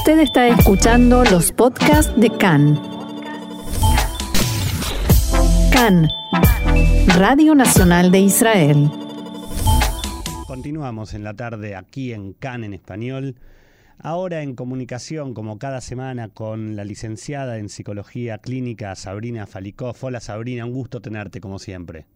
Usted 0.00 0.20
está 0.20 0.48
escuchando 0.48 1.24
los 1.24 1.52
podcasts 1.52 2.18
de 2.18 2.30
CAN. 2.30 2.80
CAN, 5.70 6.08
Radio 7.18 7.54
Nacional 7.54 8.10
de 8.10 8.20
Israel. 8.20 8.90
Continuamos 10.46 11.12
en 11.12 11.22
la 11.22 11.34
tarde 11.34 11.76
aquí 11.76 12.14
en 12.14 12.32
CAN 12.32 12.64
en 12.64 12.72
español. 12.72 13.36
Ahora 13.98 14.40
en 14.40 14.54
comunicación, 14.54 15.34
como 15.34 15.58
cada 15.58 15.82
semana, 15.82 16.28
con 16.28 16.76
la 16.76 16.84
licenciada 16.84 17.58
en 17.58 17.68
Psicología 17.68 18.38
Clínica 18.38 18.96
Sabrina 18.96 19.46
Falikov. 19.46 19.96
Hola 20.00 20.20
Sabrina, 20.20 20.64
un 20.64 20.72
gusto 20.72 21.02
tenerte 21.02 21.42
como 21.42 21.58
siempre. 21.58 22.06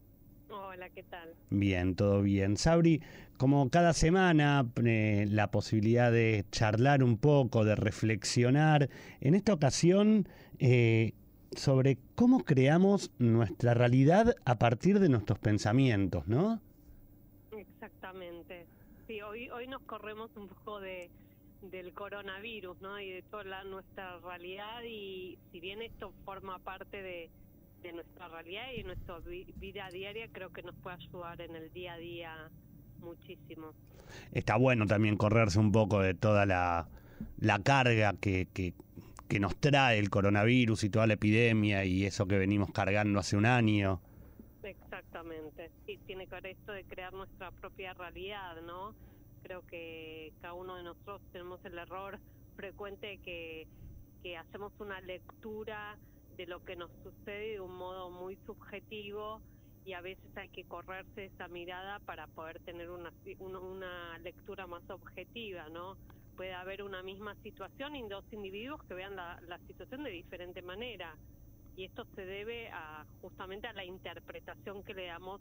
¿Qué 0.95 1.03
tal? 1.03 1.35
Bien, 1.51 1.97
todo 1.97 2.23
bien. 2.23 2.57
Sabri, 2.57 3.03
como 3.37 3.69
cada 3.71 3.93
semana, 3.93 4.67
eh, 4.85 5.27
la 5.29 5.51
posibilidad 5.51 6.13
de 6.13 6.45
charlar 6.51 7.03
un 7.03 7.19
poco, 7.19 7.65
de 7.65 7.75
reflexionar. 7.75 8.89
En 9.21 9.35
esta 9.35 9.53
ocasión, 9.53 10.29
eh, 10.59 11.13
sobre 11.53 11.99
cómo 12.15 12.45
creamos 12.45 13.11
nuestra 13.19 13.75
realidad 13.75 14.37
a 14.45 14.59
partir 14.59 15.01
de 15.01 15.09
nuestros 15.09 15.39
pensamientos, 15.39 16.27
¿no? 16.29 16.61
Exactamente. 17.57 18.67
Sí, 19.07 19.21
hoy, 19.21 19.51
hoy 19.51 19.67
nos 19.67 19.83
corremos 19.83 20.31
un 20.37 20.49
poco 20.49 20.81
de, 20.81 21.11
del 21.63 21.93
coronavirus, 21.93 22.81
¿no? 22.81 23.01
Y 23.01 23.11
de 23.11 23.23
toda 23.23 23.45
la, 23.45 23.65
nuestra 23.65 24.19
realidad 24.21 24.83
y 24.85 25.39
si 25.53 25.61
bien 25.61 25.83
esto 25.83 26.13
forma 26.25 26.59
parte 26.59 27.03
de, 27.03 27.31
de 27.85 27.93
nuestra 27.93 28.29
realidad 28.29 28.73
y 28.77 28.83
nuestra 28.83 29.19
vida 29.57 29.89
diaria, 29.91 30.27
creo 30.33 30.51
que 30.53 30.63
nos 30.63 30.75
puede 30.77 30.97
ayudar 30.97 31.41
en 31.43 31.55
el 31.55 31.71
día 31.73 31.93
a 31.93 31.99
día 31.99 32.51
muchísimo. 32.99 33.75
Está 34.33 34.57
bueno 34.57 34.87
también 34.87 35.17
correrse 35.17 35.59
un 35.59 35.71
poco 35.71 36.01
de 36.01 36.15
toda 36.15 36.47
la, 36.47 36.89
la 37.39 37.59
carga 37.63 38.15
que, 38.19 38.49
que, 38.53 38.73
que 39.29 39.39
nos 39.39 39.57
trae 39.57 39.99
el 39.99 40.09
coronavirus 40.09 40.85
y 40.85 40.91
toda 40.91 41.07
la 41.07 41.15
epidemia 41.15 41.85
y 41.85 42.07
eso 42.07 42.27
que 42.27 42.39
venimos 42.39 42.73
cargando 42.73 43.19
hace 43.21 43.37
un 43.37 43.45
año. 43.45 44.01
Exactamente, 44.63 45.71
sí, 45.85 45.99
tiene 46.07 46.27
que 46.27 46.35
ver 46.37 46.47
esto 46.47 46.73
de 46.73 46.85
crear 46.85 47.13
nuestra 47.13 47.51
propia 47.51 47.93
realidad, 47.93 48.63
¿no? 48.63 48.95
Creo 49.43 49.61
que 49.67 50.33
cada 50.41 50.55
uno 50.55 50.77
de 50.77 50.85
nosotros 50.85 51.21
tenemos 51.33 51.63
el 51.67 51.77
error 51.77 52.19
frecuente 52.57 53.19
que, 53.19 53.67
que 54.23 54.39
hacemos 54.39 54.73
una 54.79 55.03
lectura 55.03 55.99
de 56.37 56.47
lo 56.47 56.65
que 56.65 56.77
nos 56.77 56.91
sucede 57.03 57.53
de 57.53 57.61
un 57.61 57.75
modo 57.75 58.11
muy 58.11 58.37
subjetivo 58.47 59.41
y 59.85 59.93
a 59.93 60.01
veces 60.01 60.37
hay 60.37 60.49
que 60.49 60.65
correrse 60.65 61.27
esa 61.27 61.49
mirada 61.49 61.99
para 62.01 62.27
poder 62.29 62.59
tener 62.61 62.91
una, 62.91 63.13
una 63.39 64.19
lectura 64.19 64.67
más 64.67 64.89
objetiva, 64.89 65.69
¿no? 65.69 65.97
Puede 66.37 66.55
haber 66.55 66.83
una 66.83 67.03
misma 67.03 67.35
situación 67.43 67.95
y 67.95 68.09
dos 68.09 68.25
individuos 68.33 68.83
que 68.85 68.95
vean 68.95 69.15
la, 69.15 69.39
la 69.47 69.59
situación 69.67 70.05
de 70.05 70.11
diferente 70.11 70.63
manera 70.63 71.17
y 71.77 71.85
esto 71.85 72.07
se 72.15 72.25
debe 72.25 72.71
a 72.71 73.05
justamente 73.21 73.67
a 73.67 73.73
la 73.73 73.85
interpretación 73.85 74.83
que 74.85 74.95
le 74.95 75.07
damos 75.07 75.41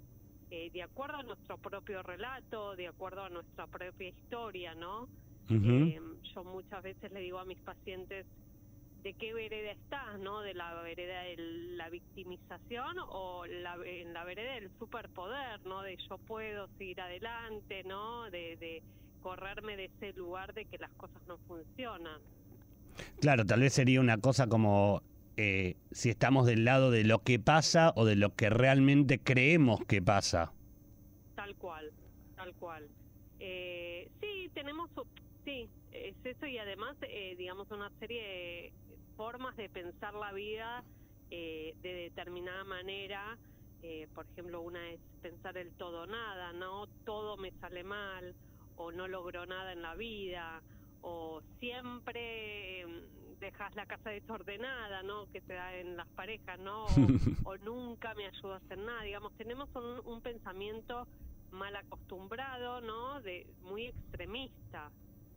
eh, 0.50 0.70
de 0.72 0.84
acuerdo 0.84 1.18
a 1.18 1.24
nuestro 1.24 1.58
propio 1.58 2.04
relato, 2.04 2.76
de 2.76 2.88
acuerdo 2.88 3.24
a 3.24 3.30
nuestra 3.30 3.66
propia 3.68 4.10
historia, 4.10 4.76
¿no? 4.76 5.08
eh, 5.50 6.00
yo 6.34 6.44
muchas 6.44 6.84
veces 6.84 7.12
le 7.12 7.22
digo 7.22 7.40
a 7.40 7.46
mis 7.46 7.60
pacientes 7.60 8.26
de 9.04 9.14
qué 9.14 9.34
vereda 9.34 9.72
estás, 9.72 10.20
¿no? 10.20 10.42
De 10.42 10.54
la 10.54 10.74
vereda 10.82 11.22
de 11.24 11.36
la 11.76 11.90
victimización 11.90 12.98
o 13.10 13.46
la, 13.46 13.78
en 13.86 14.14
la 14.14 14.24
vereda 14.24 14.54
del 14.54 14.72
superpoder, 14.80 15.64
¿no? 15.66 15.82
De 15.82 15.98
yo 16.10 16.18
puedo 16.20 16.70
seguir 16.78 17.02
adelante, 17.02 17.84
¿no? 17.84 18.30
De, 18.32 18.56
de 18.58 18.82
correrme 19.22 19.76
de 19.76 19.86
ese 19.86 20.14
lugar 20.14 20.54
de 20.54 20.66
que 20.66 20.78
las 20.78 20.92
cosas 20.92 21.22
no 21.28 21.38
funcionan. 21.48 22.22
Claro, 23.20 23.46
tal 23.46 23.62
vez 23.62 23.74
sería 23.74 24.00
una 24.00 24.18
cosa 24.18 24.48
como 24.48 25.02
eh, 25.36 25.76
si 25.92 26.10
estamos 26.10 26.46
del 26.46 26.64
lado 26.64 26.92
de 26.92 27.04
lo 27.04 27.20
que 27.20 27.40
pasa 27.40 27.92
o 27.96 28.06
de 28.06 28.16
lo 28.16 28.36
que 28.36 28.50
realmente 28.50 29.20
creemos 29.20 29.84
que 29.86 30.02
pasa. 30.02 30.54
Tal 31.36 31.56
cual, 31.56 31.92
tal 32.36 32.54
cual. 32.56 32.88
Eh, 33.40 34.10
sí, 34.22 34.50
tenemos, 34.54 34.90
sí, 35.44 35.68
es 35.92 36.16
eso 36.24 36.46
y 36.46 36.58
además, 36.58 36.96
eh, 37.02 37.36
digamos, 37.38 37.70
una 37.72 37.90
serie 38.00 38.22
de 38.22 38.74
formas 39.16 39.56
de 39.56 39.70
pensar 39.70 40.14
la 40.14 40.32
vida 40.32 40.84
eh, 41.30 41.76
de 41.82 41.94
determinada 41.94 42.64
manera. 42.64 43.38
Eh, 43.82 44.08
por 44.14 44.26
ejemplo, 44.28 44.62
una 44.62 44.92
es 44.92 45.00
pensar 45.22 45.58
el 45.58 45.74
todo 45.74 46.06
nada, 46.08 46.54
¿no? 46.54 46.88
Todo 47.06 47.38
me 47.38 47.52
sale 47.60 47.84
mal 47.84 48.36
o 48.76 48.92
no 48.92 49.08
logro 49.08 49.46
nada 49.46 49.74
en 49.74 49.82
la 49.82 49.96
vida 49.96 50.62
o 51.02 51.42
siempre 51.60 52.86
mm, 52.88 53.40
dejas 53.40 53.76
la 53.76 53.86
casa 53.86 54.10
desordenada, 54.10 55.04
¿no? 55.04 55.28
Que 55.32 55.42
te 55.42 55.54
da 55.54 55.76
en 55.76 55.98
las 55.98 56.08
parejas, 56.10 56.60
¿no? 56.60 56.86
O, 56.86 56.88
o 57.44 57.58
nunca 57.58 58.14
me 58.16 58.26
ayuda 58.26 58.56
a 58.56 58.58
hacer 58.58 58.78
nada. 58.78 59.04
Digamos, 59.04 59.34
tenemos 59.34 59.70
un, 59.76 60.02
un 60.06 60.22
pensamiento 60.22 61.08
mal 61.52 61.76
acostumbrado, 61.76 62.82
¿no? 62.82 63.22
De 63.22 63.46
muy 63.62 63.88
extremista. 63.88 64.92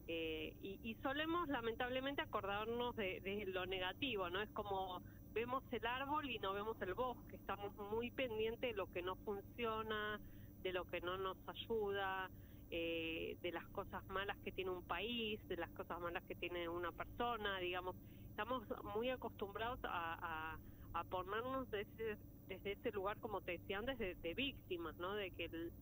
Eh, 0.09 0.55
y, 0.63 0.79
y, 0.85 0.95
solemos 1.03 1.49
lamentablemente 1.49 2.23
acordarnos 2.23 2.95
de, 2.95 3.45
lo 3.49 3.67
negativo, 3.67 4.31
¿no? 4.31 4.41
Es 4.41 4.51
como 4.51 5.03
vemos 5.35 5.65
el 5.73 5.85
árbol 5.85 6.31
y 6.31 6.39
no 6.39 6.53
vemos 6.53 6.81
el 6.81 6.95
bosque, 6.95 7.35
estamos 7.35 7.75
muy 7.91 8.13
pendientes 8.13 8.61
de 8.61 8.77
lo 8.77 8.87
que 8.93 9.03
no 9.03 9.17
funciona, 9.17 10.21
de 10.63 10.73
lo 10.73 10.85
que 10.85 11.01
no 11.01 11.19
nos 11.19 11.37
ayuda, 11.49 12.31
eh, 12.71 13.37
de 13.43 13.51
las 13.51 13.67
cosas 13.69 14.07
malas 14.09 14.37
que 14.45 14.53
tiene 14.53 14.71
un 14.71 14.85
país, 14.85 15.41
de 15.49 15.57
las 15.57 15.71
cosas 15.71 16.01
malas 16.01 16.23
que 16.25 16.37
tiene 16.37 16.69
una 16.69 16.93
persona, 16.93 17.59
digamos, 17.59 17.97
estamos 18.31 18.63
muy 18.95 19.11
acostumbrados 19.11 19.81
a, 19.85 20.55
a, 20.95 21.01
a 21.01 21.05
ponernos 21.05 21.69
desde, 21.73 22.17
desde 22.47 22.73
ese 22.73 22.93
lugar, 22.93 23.19
como 23.19 23.41
te 23.41 23.53
decía 23.59 23.79
antes, 23.79 23.99
de, 23.99 24.15
de 24.15 24.35
víctimas, 24.35 24.97
¿no? 24.99 25.15
De 25.15 25.33
que 25.33 25.47
el, 25.47 25.73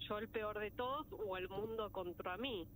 yo 0.00 0.18
el 0.18 0.28
peor 0.28 0.58
de 0.58 0.70
todos 0.70 1.06
o 1.12 1.36
el 1.36 1.48
mundo 1.48 1.90
contra 1.90 2.36
mí. 2.36 2.66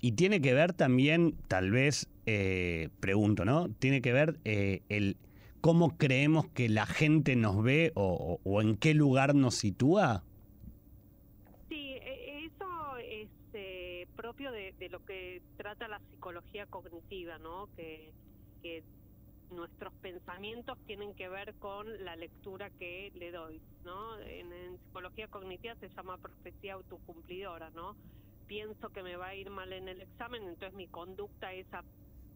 Y 0.00 0.12
tiene 0.12 0.40
que 0.40 0.54
ver 0.54 0.72
también, 0.72 1.34
tal 1.48 1.70
vez, 1.70 2.08
eh, 2.26 2.90
pregunto, 3.00 3.44
¿no? 3.44 3.68
Tiene 3.78 4.02
que 4.02 4.12
ver 4.12 4.38
eh, 4.44 4.82
el 4.88 5.16
cómo 5.60 5.96
creemos 5.96 6.46
que 6.48 6.68
la 6.68 6.86
gente 6.86 7.34
nos 7.34 7.62
ve 7.62 7.92
o, 7.94 8.38
o, 8.44 8.60
en 8.60 8.76
qué 8.76 8.94
lugar 8.94 9.34
nos 9.34 9.56
sitúa. 9.56 10.22
Sí, 11.68 11.96
eso 12.02 12.96
es 12.98 13.28
eh, 13.52 14.06
propio 14.14 14.52
de, 14.52 14.74
lo 14.90 15.04
que 15.04 15.42
trata 15.56 15.88
la 15.88 16.00
psicología 16.10 16.66
cognitiva, 16.66 17.38
¿no? 17.38 17.68
Que, 17.74 18.12
que 18.62 18.84
nuestros 19.50 19.92
pensamientos 19.94 20.78
tienen 20.86 21.14
que 21.14 21.28
ver 21.28 21.54
con 21.54 22.04
la 22.04 22.14
lectura 22.16 22.70
que 22.70 23.10
le 23.14 23.32
doy, 23.32 23.60
¿no? 23.84 24.20
En, 24.20 24.52
en 24.52 24.78
psicología 24.78 25.26
cognitiva 25.28 25.74
se 25.80 25.88
llama 25.88 26.18
profecía 26.18 26.74
autocumplidora, 26.74 27.70
¿no? 27.70 27.96
Pienso 28.46 28.90
que 28.90 29.02
me 29.02 29.16
va 29.16 29.28
a 29.28 29.34
ir 29.34 29.50
mal 29.50 29.72
en 29.72 29.88
el 29.88 30.00
examen, 30.02 30.42
entonces 30.42 30.74
mi 30.74 30.88
conducta 30.88 31.52
es 31.52 31.66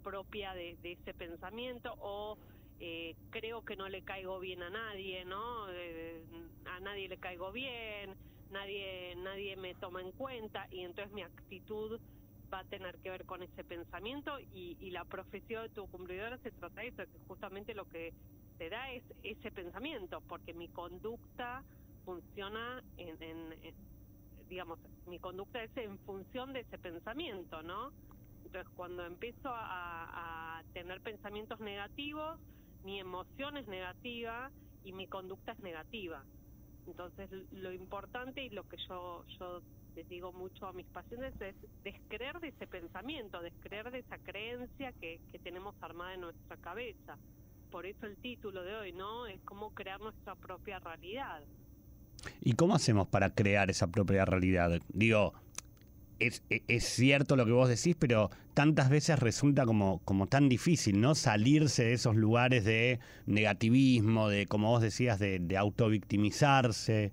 propia 0.02 0.54
de, 0.54 0.78
ese 0.82 1.14
pensamiento 1.14 1.94
o 2.00 2.36
eh, 2.80 3.14
creo 3.30 3.62
que 3.62 3.76
no 3.76 3.88
le 3.88 4.02
caigo 4.02 4.38
bien 4.40 4.62
a 4.62 4.70
nadie, 4.70 5.24
¿no? 5.24 5.70
Eh, 5.70 6.24
a 6.64 6.80
nadie 6.80 7.08
le 7.08 7.18
caigo 7.18 7.52
bien, 7.52 8.16
nadie 8.48 9.14
nadie 9.16 9.56
me 9.56 9.74
toma 9.74 10.00
en 10.00 10.12
cuenta 10.12 10.66
y 10.70 10.80
entonces 10.80 11.12
mi 11.12 11.22
actitud 11.22 12.00
va 12.52 12.60
a 12.60 12.64
tener 12.64 12.98
que 13.00 13.10
ver 13.10 13.24
con 13.26 13.42
ese 13.42 13.62
pensamiento 13.64 14.40
y, 14.40 14.76
y 14.80 14.90
la 14.90 15.04
profesión 15.04 15.62
de 15.64 15.68
tu 15.70 15.86
cumplidora 15.88 16.38
se 16.38 16.50
trata 16.52 16.80
de 16.80 16.88
eso, 16.88 17.04
que 17.12 17.18
justamente 17.28 17.74
lo 17.74 17.84
que 17.84 18.12
te 18.58 18.68
da 18.68 18.90
es 18.92 19.04
ese 19.22 19.50
pensamiento, 19.52 20.20
porque 20.26 20.52
mi 20.54 20.68
conducta 20.68 21.64
funciona 22.04 22.82
en, 22.96 23.16
en 23.20 23.74
digamos, 24.50 24.80
mi 25.06 25.20
conducta 25.20 25.62
es 25.64 25.76
en 25.76 25.98
función 26.00 26.52
de 26.52 26.60
ese 26.60 26.78
pensamiento, 26.78 27.62
¿no? 27.62 27.92
Entonces, 28.44 28.70
cuando 28.74 29.06
empiezo 29.06 29.48
a, 29.48 30.58
a 30.58 30.64
tener 30.74 31.00
pensamientos 31.02 31.60
negativos, 31.60 32.40
mi 32.82 33.00
emoción 33.00 33.56
es 33.56 33.66
negativa 33.68 34.50
y 34.84 34.92
mi 34.92 35.06
conducta 35.08 35.52
es 35.52 35.60
negativa. 35.60 36.24
Entonces, 36.86 37.30
lo 37.52 37.72
importante 37.72 38.42
y 38.44 38.50
lo 38.50 38.64
que 38.64 38.76
yo, 38.88 39.24
yo 39.38 39.62
les 39.94 40.08
digo 40.08 40.32
mucho 40.32 40.66
a 40.66 40.72
mis 40.72 40.86
pacientes 40.88 41.34
es 41.40 41.56
descreer 41.84 42.40
de 42.40 42.48
ese 42.48 42.66
pensamiento, 42.66 43.40
descreer 43.40 43.90
de 43.92 44.00
esa 44.00 44.18
creencia 44.18 44.92
que, 45.00 45.20
que 45.30 45.38
tenemos 45.38 45.76
armada 45.82 46.14
en 46.14 46.22
nuestra 46.22 46.56
cabeza. 46.58 47.18
Por 47.70 47.86
eso 47.86 48.06
el 48.06 48.18
título 48.18 48.64
de 48.64 48.74
hoy, 48.76 48.92
¿no? 48.92 49.26
Es 49.26 49.40
cómo 49.44 49.70
crear 49.72 50.00
nuestra 50.00 50.34
propia 50.36 50.80
realidad. 50.80 51.42
¿Y 52.40 52.54
cómo 52.54 52.74
hacemos 52.74 53.08
para 53.08 53.30
crear 53.30 53.70
esa 53.70 53.88
propia 53.88 54.24
realidad? 54.24 54.80
Digo, 54.88 55.34
es, 56.18 56.42
es, 56.48 56.84
cierto 56.84 57.34
lo 57.34 57.46
que 57.46 57.52
vos 57.52 57.68
decís, 57.68 57.96
pero 57.98 58.30
tantas 58.54 58.90
veces 58.90 59.18
resulta 59.18 59.64
como, 59.64 60.00
como 60.04 60.26
tan 60.26 60.48
difícil, 60.48 61.00
¿no? 61.00 61.14
Salirse 61.14 61.84
de 61.84 61.92
esos 61.94 62.14
lugares 62.14 62.64
de 62.64 63.00
negativismo, 63.26 64.28
de, 64.28 64.46
como 64.46 64.68
vos 64.68 64.82
decías, 64.82 65.18
de, 65.18 65.38
de 65.38 65.56
autovictimizarse. 65.56 67.12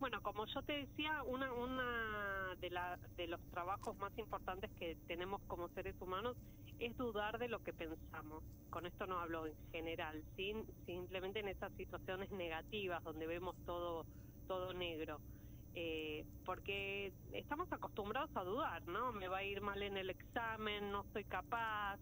Bueno, 0.00 0.20
como 0.22 0.46
yo 0.46 0.62
te 0.62 0.72
decía, 0.72 1.22
una, 1.22 1.52
una 1.52 2.35
de, 2.60 2.70
la, 2.70 2.98
de 3.16 3.26
los 3.26 3.40
trabajos 3.50 3.96
más 3.98 4.16
importantes 4.18 4.70
que 4.78 4.96
tenemos 5.06 5.40
como 5.46 5.68
seres 5.70 5.94
humanos 6.00 6.36
es 6.78 6.96
dudar 6.96 7.38
de 7.38 7.48
lo 7.48 7.62
que 7.62 7.72
pensamos. 7.72 8.42
Con 8.70 8.86
esto 8.86 9.06
no 9.06 9.18
hablo 9.18 9.46
en 9.46 9.54
general, 9.72 10.22
sin, 10.36 10.66
simplemente 10.84 11.40
en 11.40 11.48
esas 11.48 11.72
situaciones 11.74 12.30
negativas 12.30 13.02
donde 13.02 13.26
vemos 13.26 13.56
todo, 13.64 14.04
todo 14.46 14.72
negro. 14.74 15.20
Eh, 15.74 16.24
porque 16.46 17.12
estamos 17.32 17.70
acostumbrados 17.70 18.30
a 18.34 18.44
dudar, 18.44 18.86
¿no? 18.86 19.12
Me 19.12 19.28
va 19.28 19.38
a 19.38 19.44
ir 19.44 19.60
mal 19.60 19.82
en 19.82 19.98
el 19.98 20.08
examen, 20.08 20.90
no 20.90 21.04
soy 21.12 21.24
capaz, 21.24 21.98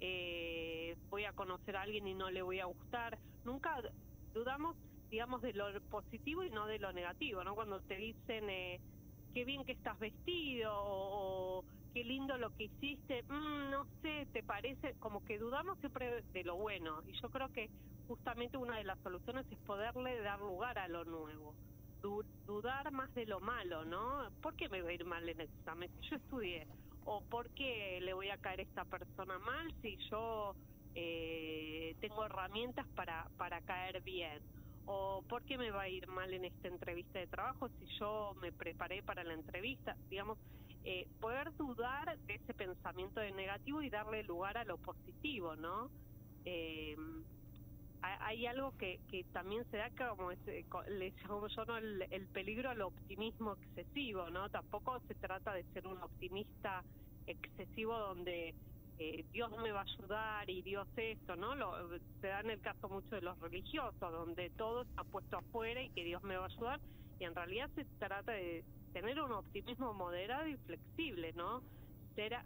eh, 0.00 0.96
voy 1.08 1.24
a 1.24 1.32
conocer 1.32 1.76
a 1.76 1.82
alguien 1.82 2.06
y 2.06 2.14
no 2.14 2.30
le 2.30 2.42
voy 2.42 2.60
a 2.60 2.66
gustar. 2.66 3.18
Nunca 3.44 3.82
dudamos, 4.34 4.76
digamos, 5.10 5.40
de 5.40 5.54
lo 5.54 5.80
positivo 5.90 6.44
y 6.44 6.50
no 6.50 6.66
de 6.66 6.78
lo 6.78 6.92
negativo, 6.92 7.42
¿no? 7.44 7.54
Cuando 7.54 7.80
te 7.80 7.96
dicen, 7.96 8.50
eh, 8.50 8.80
qué 9.34 9.44
bien 9.44 9.64
que 9.64 9.72
estás 9.72 9.98
vestido 9.98 10.72
o, 10.74 11.64
qué 11.94 12.04
lindo 12.04 12.38
lo 12.38 12.50
que 12.52 12.64
hiciste, 12.66 13.24
mm, 13.28 13.70
no 13.70 13.86
sé, 14.02 14.28
te 14.32 14.42
parece, 14.44 14.94
como 15.00 15.22
que 15.22 15.38
dudamos 15.38 15.78
siempre 15.80 16.24
de 16.32 16.44
lo 16.44 16.56
bueno. 16.56 17.02
Y 17.06 17.12
yo 17.22 17.30
creo 17.30 17.50
que 17.50 17.70
justamente 18.06 18.56
una 18.58 18.78
de 18.78 18.84
las 18.84 19.00
soluciones 19.02 19.46
es 19.50 19.58
poderle 19.60 20.20
dar 20.22 20.40
lugar 20.40 20.78
a 20.78 20.88
lo 20.88 21.04
nuevo. 21.04 21.56
dudar 22.46 22.92
más 22.92 23.12
de 23.14 23.26
lo 23.26 23.40
malo, 23.40 23.84
¿no? 23.86 24.30
¿Por 24.42 24.54
qué 24.56 24.68
me 24.70 24.82
va 24.82 24.90
a 24.90 24.92
ir 24.94 25.04
mal 25.06 25.28
en 25.28 25.40
el 25.40 25.48
examen? 25.48 25.90
Si 25.96 26.02
yo 26.10 26.16
estudié. 26.16 26.66
¿O 27.00 27.22
por 27.22 27.50
qué 27.52 28.00
le 28.02 28.14
voy 28.14 28.30
a 28.30 28.38
caer 28.38 28.60
a 28.60 28.62
esta 28.64 28.84
persona 28.86 29.38
mal 29.40 29.74
si 29.82 29.98
yo 30.10 30.56
eh, 30.94 31.96
tengo 32.00 32.24
herramientas 32.26 32.86
para, 32.94 33.26
para 33.36 33.60
caer 33.62 34.02
bien? 34.02 34.42
O 34.86 35.22
por 35.28 35.44
qué 35.44 35.58
me 35.58 35.70
va 35.70 35.82
a 35.82 35.88
ir 35.88 36.06
mal 36.08 36.32
en 36.32 36.44
esta 36.44 36.68
entrevista 36.68 37.18
de 37.18 37.26
trabajo 37.26 37.68
si 37.78 37.86
yo 37.98 38.34
me 38.42 38.52
preparé 38.52 39.02
para 39.02 39.24
la 39.24 39.34
entrevista, 39.34 39.96
digamos, 40.10 40.38
eh, 40.84 41.06
poder 41.20 41.54
dudar 41.56 42.18
de 42.26 42.34
ese 42.34 42.54
pensamiento 42.54 43.20
de 43.20 43.32
negativo 43.32 43.82
y 43.82 43.90
darle 43.90 44.22
lugar 44.24 44.58
a 44.58 44.64
lo 44.64 44.78
positivo, 44.78 45.56
¿no? 45.56 45.90
Eh, 46.44 46.94
hay 48.20 48.46
algo 48.46 48.72
que, 48.72 48.98
que 49.08 49.24
también 49.32 49.64
se 49.70 49.78
da 49.78 49.90
como 49.90 50.30
ese, 50.30 50.66
le 50.88 51.14
llamo 51.22 51.46
yo 51.48 51.64
¿no? 51.64 51.78
el, 51.78 52.06
el 52.10 52.28
peligro 52.28 52.68
al 52.68 52.82
optimismo 52.82 53.54
excesivo, 53.54 54.28
¿no? 54.30 54.50
Tampoco 54.50 55.00
se 55.08 55.14
trata 55.14 55.54
de 55.54 55.64
ser 55.72 55.86
un 55.86 56.02
optimista 56.02 56.84
excesivo 57.26 57.98
donde 57.98 58.54
eh, 58.98 59.24
Dios 59.32 59.50
me 59.62 59.72
va 59.72 59.80
a 59.80 59.82
ayudar 59.82 60.48
y 60.48 60.62
Dios 60.62 60.86
esto, 60.96 61.36
¿no? 61.36 61.54
Lo, 61.54 61.72
se 62.20 62.28
da 62.28 62.40
en 62.40 62.50
el 62.50 62.60
caso 62.60 62.88
mucho 62.88 63.14
de 63.14 63.22
los 63.22 63.38
religiosos, 63.40 64.00
donde 64.00 64.50
todo 64.50 64.82
está 64.82 65.04
puesto 65.04 65.38
afuera 65.38 65.82
y 65.82 65.90
que 65.90 66.04
Dios 66.04 66.22
me 66.22 66.36
va 66.36 66.44
a 66.44 66.48
ayudar, 66.48 66.80
y 67.18 67.24
en 67.24 67.34
realidad 67.34 67.70
se 67.74 67.84
trata 67.98 68.32
de 68.32 68.64
tener 68.92 69.20
un 69.20 69.32
optimismo 69.32 69.92
moderado 69.94 70.46
y 70.46 70.56
flexible, 70.58 71.32
¿no? 71.32 71.62
Ser 72.14 72.36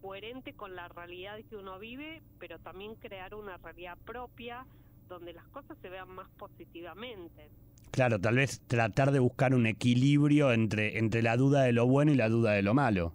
coherente 0.00 0.54
con 0.54 0.76
la 0.76 0.88
realidad 0.88 1.38
que 1.50 1.56
uno 1.56 1.78
vive, 1.78 2.22
pero 2.38 2.58
también 2.60 2.94
crear 2.94 3.34
una 3.34 3.56
realidad 3.56 3.98
propia 4.04 4.64
donde 5.08 5.32
las 5.32 5.46
cosas 5.48 5.76
se 5.82 5.88
vean 5.88 6.10
más 6.10 6.28
positivamente. 6.38 7.50
Claro, 7.90 8.20
tal 8.20 8.36
vez 8.36 8.60
tratar 8.66 9.10
de 9.10 9.18
buscar 9.18 9.54
un 9.54 9.66
equilibrio 9.66 10.52
entre, 10.52 10.98
entre 10.98 11.22
la 11.22 11.36
duda 11.36 11.62
de 11.62 11.72
lo 11.72 11.86
bueno 11.86 12.12
y 12.12 12.14
la 12.14 12.28
duda 12.28 12.52
de 12.52 12.62
lo 12.62 12.74
malo. 12.74 13.14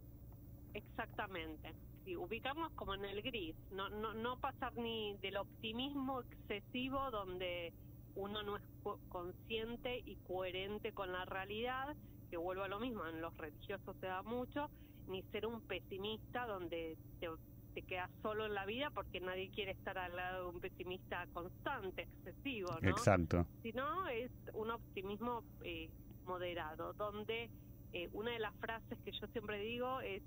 Ubicarnos 2.23 2.71
como 2.73 2.93
en 2.93 3.03
el 3.03 3.21
gris, 3.21 3.53
no, 3.71 3.89
no, 3.89 4.13
no 4.13 4.39
pasar 4.39 4.73
ni 4.77 5.17
del 5.17 5.35
optimismo 5.35 6.21
excesivo 6.21 7.11
donde 7.11 7.73
uno 8.15 8.43
no 8.43 8.55
es 8.55 8.63
consciente 9.09 10.01
y 10.05 10.15
coherente 10.27 10.93
con 10.93 11.11
la 11.11 11.25
realidad, 11.25 11.97
que 12.29 12.37
vuelvo 12.37 12.63
a 12.63 12.69
lo 12.69 12.79
mismo, 12.79 13.05
en 13.07 13.21
los 13.21 13.35
religiosos 13.35 13.97
se 13.99 14.05
da 14.05 14.23
mucho, 14.23 14.69
ni 15.07 15.21
ser 15.31 15.45
un 15.45 15.59
pesimista 15.67 16.45
donde 16.45 16.97
te, 17.19 17.27
te 17.73 17.81
quedas 17.81 18.09
solo 18.21 18.45
en 18.45 18.53
la 18.53 18.65
vida 18.65 18.89
porque 18.91 19.19
nadie 19.19 19.49
quiere 19.49 19.71
estar 19.71 19.97
al 19.97 20.15
lado 20.15 20.43
de 20.43 20.55
un 20.55 20.61
pesimista 20.61 21.27
constante, 21.33 22.03
excesivo, 22.03 22.69
¿no? 22.81 22.89
Exacto. 22.89 23.45
Sino 23.61 24.07
es 24.07 24.31
un 24.53 24.71
optimismo 24.71 25.43
eh, 25.63 25.89
moderado, 26.25 26.93
donde 26.93 27.49
eh, 27.91 28.09
una 28.13 28.31
de 28.31 28.39
las 28.39 28.55
frases 28.59 28.97
que 29.03 29.11
yo 29.11 29.27
siempre 29.27 29.59
digo 29.59 29.99
es 29.99 30.23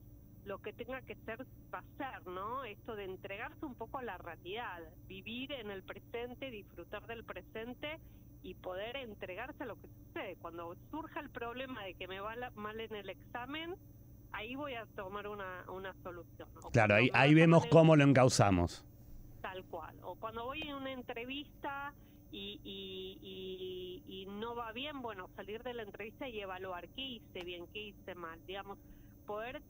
lo 0.46 0.58
que 0.58 0.72
tenga 0.72 1.02
que 1.02 1.16
ser 1.26 1.44
ser, 1.98 2.26
¿no? 2.26 2.64
Esto 2.64 2.96
de 2.96 3.04
entregarse 3.04 3.64
un 3.64 3.74
poco 3.74 3.98
a 3.98 4.02
la 4.02 4.16
realidad, 4.16 4.80
vivir 5.06 5.52
en 5.52 5.70
el 5.70 5.82
presente, 5.82 6.50
disfrutar 6.50 7.06
del 7.06 7.24
presente 7.24 7.98
y 8.42 8.54
poder 8.54 8.96
entregarse 8.96 9.64
a 9.64 9.66
lo 9.66 9.76
que 9.76 9.88
sucede. 9.88 10.36
Cuando 10.40 10.74
surja 10.90 11.20
el 11.20 11.30
problema 11.30 11.84
de 11.84 11.94
que 11.94 12.06
me 12.06 12.20
va 12.20 12.34
mal 12.54 12.80
en 12.80 12.94
el 12.94 13.10
examen, 13.10 13.74
ahí 14.32 14.54
voy 14.54 14.74
a 14.74 14.86
tomar 14.94 15.26
una, 15.26 15.64
una 15.68 15.94
solución. 16.02 16.48
claro, 16.72 16.94
ahí, 16.94 17.10
ahí 17.12 17.34
vemos 17.34 17.66
cómo 17.66 17.96
lo 17.96 18.04
encauzamos. 18.04 18.84
Tal 19.42 19.64
cual. 19.64 19.96
O 20.02 20.14
cuando 20.14 20.44
voy 20.44 20.62
en 20.62 20.74
una 20.74 20.92
entrevista 20.92 21.92
y, 22.30 22.60
y, 22.62 23.18
y, 23.20 24.22
y 24.22 24.26
no 24.26 24.54
va 24.54 24.72
bien, 24.72 25.02
bueno, 25.02 25.28
salir 25.34 25.62
de 25.62 25.74
la 25.74 25.82
entrevista 25.82 26.28
y 26.28 26.40
evaluar 26.40 26.88
qué 26.90 27.02
hice 27.02 27.44
bien, 27.44 27.66
qué 27.72 27.88
hice 27.88 28.14
mal. 28.14 28.40
Digamos, 28.46 28.78
poder 29.26 29.60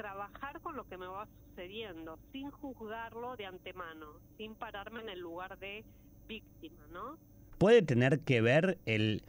trabajar 0.00 0.60
con 0.62 0.76
lo 0.76 0.88
que 0.88 0.96
me 0.96 1.06
va 1.06 1.28
sucediendo, 1.44 2.18
sin 2.32 2.50
juzgarlo 2.50 3.36
de 3.36 3.44
antemano, 3.44 4.06
sin 4.38 4.54
pararme 4.54 5.02
en 5.02 5.10
el 5.10 5.20
lugar 5.20 5.58
de 5.58 5.84
víctima, 6.26 6.86
¿no? 6.90 7.18
¿Puede 7.58 7.82
tener 7.82 8.20
que 8.20 8.40
ver 8.40 8.78
el, 8.86 9.22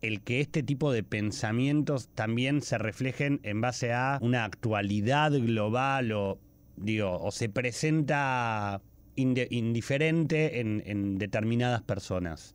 el 0.00 0.22
que 0.22 0.40
este 0.40 0.62
tipo 0.62 0.92
de 0.92 1.02
pensamientos 1.02 2.10
también 2.10 2.62
se 2.62 2.78
reflejen 2.78 3.40
en 3.42 3.60
base 3.60 3.92
a 3.92 4.20
una 4.22 4.44
actualidad 4.44 5.32
global 5.32 6.12
o, 6.12 6.38
digo, 6.76 7.18
o 7.20 7.32
se 7.32 7.48
presenta 7.48 8.80
indiferente 9.16 10.60
en, 10.60 10.80
en, 10.86 11.18
determinadas 11.18 11.82
personas? 11.82 12.54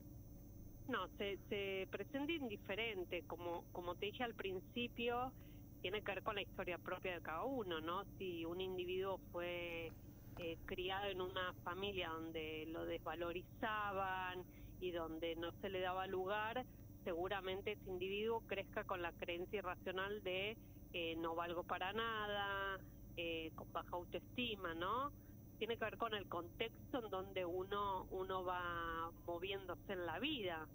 No, 0.88 1.10
se, 1.18 1.38
se 1.50 1.90
presenta 1.92 2.32
indiferente, 2.32 3.24
como, 3.28 3.66
como 3.74 3.96
te 3.96 4.06
dije 4.06 4.24
al 4.24 4.34
principio, 4.34 5.34
tiene 5.84 6.02
que 6.02 6.14
ver 6.14 6.24
con 6.24 6.36
la 6.36 6.42
historia 6.42 6.78
propia 6.78 7.16
de 7.16 7.22
cada 7.22 7.44
uno, 7.44 7.82
¿no? 7.82 8.06
Si 8.18 8.46
un 8.46 8.62
individuo 8.62 9.20
fue 9.34 9.92
eh, 10.40 10.58
criado 10.66 11.10
en 11.10 11.20
una 11.20 11.54
familia 11.66 12.08
donde 12.08 12.66
lo 12.68 12.86
desvalorizaban 12.86 14.46
y 14.80 14.92
donde 14.92 15.36
no 15.36 15.52
se 15.60 15.70
le 15.70 15.82
daba 15.82 16.08
lugar, 16.08 16.66
seguramente 17.04 17.74
ese 17.74 17.90
individuo 17.90 18.42
crezca 18.48 18.86
con 18.86 19.02
la 19.02 19.12
creencia 19.12 19.60
irracional 19.60 20.24
de 20.24 20.58
eh, 20.94 21.18
no 21.18 21.36
valgo 21.36 21.64
para 21.64 21.92
nada, 21.92 22.80
eh, 23.18 23.52
con 23.54 23.70
baja 23.74 23.90
autoestima, 23.92 24.74
¿no? 24.74 25.12
Tiene 25.58 25.76
que 25.76 25.84
ver 25.84 25.98
con 25.98 26.14
el 26.14 26.30
contexto 26.30 27.04
en 27.04 27.10
donde 27.12 27.44
uno, 27.44 28.08
uno 28.10 28.46
va 28.46 29.12
moviéndose 29.28 29.92
en 29.92 30.06
la 30.06 30.18
vida. 30.20 30.66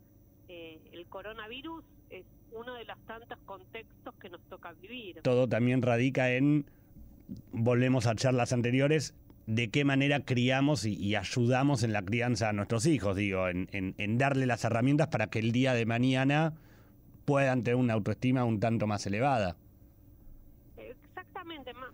el 0.49 1.07
coronavirus 1.09 1.85
es 2.11 2.25
uno 2.53 2.75
de 2.75 2.85
los 2.85 2.99
tantos 3.07 3.39
contextos 3.45 3.98
vivir. 4.73 5.21
Todo 5.23 5.49
también 5.49 5.83
radica 5.83 6.33
en, 6.33 6.67
volvemos 7.53 8.07
a 8.07 8.15
charlas 8.15 8.53
anteriores, 8.53 9.15
de 9.47 9.71
qué 9.71 9.85
manera 9.85 10.21
criamos 10.21 10.85
y, 10.85 11.17
ayudamos 11.17 11.83
en 11.83 11.95
la 11.95 12.03
crianza 12.03 12.51
a 12.51 12.53
nuestros 12.53 12.85
hijos, 12.85 13.17
digo, 13.17 13.49
en, 13.49 13.69
en, 13.73 14.19
darle 14.19 14.45
las 14.45 14.63
herramientas 14.65 15.09
para 15.09 15.29
que 15.29 15.39
el 15.39 15.53
día 15.53 15.73
de 15.73 15.87
mañana 15.87 16.53
puedan 17.25 17.63
tener 17.63 17.77
una 17.77 17.95
autoestima 17.95 18.45
un 18.45 18.61
tanto 18.61 18.87
más 18.87 19.07
elevada. 19.07 19.57
Exactamente, 20.77 21.73
más, 21.73 21.93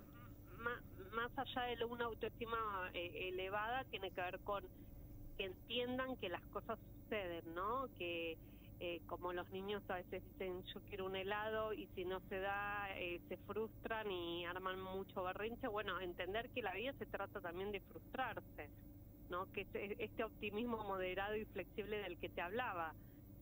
más, 1.12 1.30
allá 1.38 1.76
de 1.76 1.84
una 1.84 2.06
autoestima 2.06 2.56
eh, 2.92 3.30
elevada, 3.32 3.84
tiene 3.84 4.10
que 4.10 4.20
ver 4.20 4.40
con 4.40 4.64
que 5.38 5.44
entiendan 5.44 6.16
que 6.16 6.28
las 6.28 6.42
cosas 6.52 6.76
suceden, 7.02 7.54
¿no? 7.54 7.88
Que 7.98 8.36
eh, 8.80 9.00
como 9.06 9.32
los 9.32 9.48
niños 9.50 9.82
a 9.88 9.96
veces 9.96 10.22
dicen 10.32 10.62
yo 10.64 10.80
quiero 10.88 11.06
un 11.06 11.16
helado 11.16 11.72
y 11.72 11.86
si 11.94 12.04
no 12.04 12.20
se 12.28 12.40
da 12.40 12.88
eh, 12.96 13.20
se 13.28 13.36
frustran 13.38 14.10
y 14.10 14.44
arman 14.44 14.80
mucho 14.80 15.22
berrinche, 15.22 15.68
bueno, 15.68 16.00
entender 16.00 16.50
que 16.50 16.62
la 16.62 16.74
vida 16.74 16.92
se 16.98 17.06
trata 17.06 17.40
también 17.40 17.70
de 17.72 17.80
frustrarse, 17.80 18.68
¿no? 19.30 19.50
Que 19.52 19.66
este 19.98 20.24
optimismo 20.24 20.78
moderado 20.78 21.36
y 21.36 21.44
flexible 21.46 21.98
del 21.98 22.18
que 22.18 22.28
te 22.28 22.40
hablaba, 22.40 22.94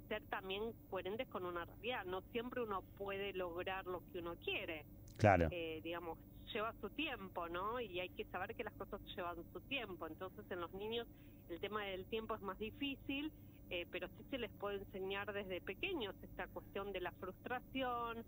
ser 0.09 0.23
también 0.29 0.73
coherentes 0.91 1.27
con 1.29 1.47
una 1.47 1.65
realidad, 1.65 2.05
no 2.05 2.21
siempre 2.33 2.63
uno 2.63 2.83
puede 2.99 3.33
lograr 3.33 3.87
lo 3.87 4.03
que 4.13 4.19
uno 4.19 4.37
quiere. 4.45 4.85
Claro. 5.17 5.49
Eh, 5.51 5.81
digamos, 5.83 6.19
lleva 6.53 6.75
su 6.81 6.91
tiempo, 6.91 7.49
¿no? 7.49 7.81
Y 7.81 8.01
hay 8.01 8.11
que 8.11 8.25
saber 8.27 8.55
que 8.55 8.65
las 8.65 8.75
cosas 8.75 9.01
llevan 9.17 9.37
su 9.53 9.61
tiempo. 9.63 10.07
Entonces, 10.07 10.45
en 10.51 10.61
los 10.61 10.73
niños 10.75 11.07
el 11.49 11.61
tema 11.61 11.85
del 11.85 12.07
tiempo 12.07 12.35
es 12.35 12.43
más 12.43 12.59
difícil 12.59 13.33
eh, 13.73 13.87
pero 13.91 14.07
sí 14.07 14.25
se 14.31 14.37
les 14.37 14.51
puede 14.51 14.77
enseñar 14.77 15.33
desde 15.33 15.63
pequeños 15.63 16.15
esta 16.23 16.47
cuestión 16.49 16.93
de 16.93 17.01
la 17.01 17.11
frustración, 17.13 18.23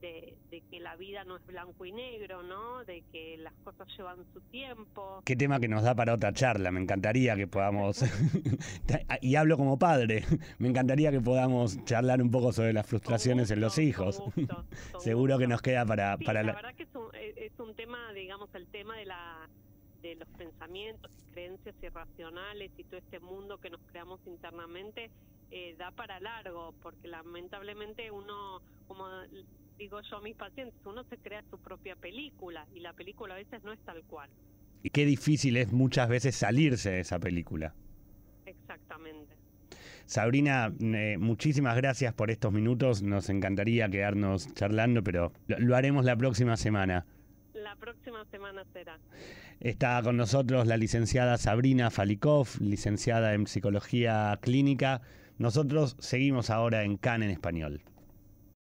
de, 0.00 0.34
que 0.70 0.80
la 0.80 0.96
vida 0.96 1.22
no 1.24 1.36
es 1.36 1.46
blanco 1.46 1.84
y 1.84 1.92
negro, 1.92 2.42
¿no? 2.42 2.82
De 2.86 3.04
que 3.12 3.36
las 3.36 3.52
cosas 3.62 3.86
llevan 3.94 4.24
su 4.32 4.40
tiempo. 4.40 5.20
Qué 5.26 5.36
tema 5.36 5.60
que 5.60 5.68
nos 5.68 5.82
da 5.82 5.94
para 5.94 6.14
otra 6.14 6.32
charla. 6.32 6.70
Me 6.70 6.80
encantaría 6.80 7.36
que 7.36 7.46
podamos, 7.46 8.02
y 9.20 9.34
hablo 9.36 9.58
como 9.58 9.78
padre, 9.78 10.24
me 10.58 10.68
encantaría 10.68 11.10
que 11.10 11.20
podamos 11.20 11.84
charlar 11.84 12.22
un 12.22 12.30
poco 12.30 12.52
sobre 12.52 12.72
las 12.72 12.86
frustraciones 12.86 13.50
en 13.50 13.60
los 13.60 13.76
hijos. 13.78 14.22
Seguro 14.98 15.36
que 15.36 15.46
nos 15.46 15.60
queda 15.60 15.84
para... 15.84 16.16
para 16.16 16.42
la, 16.42 16.54
verdad 16.54 16.74
que 16.74 16.84
es 16.84 16.94
un, 16.94 17.08
es 17.14 17.60
un 17.60 17.74
tema, 17.74 18.14
digamos, 18.14 18.48
el 18.54 18.66
tema 18.68 18.96
de 18.96 19.04
la 19.04 19.46
de 20.02 20.16
los 20.16 20.28
pensamientos 20.30 21.10
y 21.18 21.32
creencias 21.32 21.74
irracionales 21.82 22.70
y 22.76 22.84
todo 22.84 22.98
este 22.98 23.20
mundo 23.20 23.58
que 23.58 23.70
nos 23.70 23.80
creamos 23.90 24.20
internamente 24.26 25.10
eh, 25.50 25.74
da 25.78 25.90
para 25.90 26.18
largo, 26.20 26.74
porque 26.82 27.08
lamentablemente 27.08 28.10
uno, 28.10 28.60
como 28.88 29.06
digo 29.78 30.00
yo 30.00 30.16
a 30.16 30.20
mis 30.20 30.36
pacientes, 30.36 30.74
uno 30.84 31.04
se 31.04 31.16
crea 31.18 31.42
su 31.50 31.58
propia 31.58 31.96
película 31.96 32.66
y 32.74 32.80
la 32.80 32.92
película 32.92 33.34
a 33.34 33.38
veces 33.38 33.62
no 33.62 33.72
es 33.72 33.78
tal 33.80 34.02
cual. 34.04 34.30
Y 34.82 34.90
qué 34.90 35.04
difícil 35.04 35.56
es 35.56 35.72
muchas 35.72 36.08
veces 36.08 36.36
salirse 36.36 36.90
de 36.90 37.00
esa 37.00 37.18
película. 37.18 37.74
Exactamente. 38.44 39.36
Sabrina, 40.06 40.72
eh, 40.80 41.16
muchísimas 41.18 41.76
gracias 41.76 42.14
por 42.14 42.30
estos 42.30 42.52
minutos. 42.52 43.02
Nos 43.02 43.28
encantaría 43.28 43.88
quedarnos 43.88 44.52
charlando, 44.54 45.02
pero 45.02 45.32
lo, 45.48 45.74
haremos 45.74 46.04
la 46.04 46.16
próxima 46.16 46.56
semana. 46.56 47.06
Próxima 47.80 48.24
semana 48.30 48.64
será. 48.72 48.98
Está 49.60 50.02
con 50.02 50.16
nosotros 50.16 50.66
la 50.66 50.76
licenciada 50.76 51.36
Sabrina 51.38 51.90
Falikov, 51.90 52.48
licenciada 52.60 53.34
en 53.34 53.46
Psicología 53.46 54.38
Clínica. 54.40 55.02
Nosotros 55.38 55.96
seguimos 55.98 56.50
ahora 56.50 56.84
en 56.84 56.96
CAN 56.96 57.22
en 57.22 57.30
español. 57.30 57.82